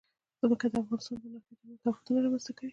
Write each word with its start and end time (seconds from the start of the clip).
ځمکه 0.41 0.65
د 0.71 0.75
افغانستان 0.83 1.17
د 1.21 1.23
ناحیو 1.33 1.57
ترمنځ 1.59 1.77
تفاوتونه 1.81 2.19
رامنځ 2.23 2.43
ته 2.47 2.51
کوي. 2.57 2.69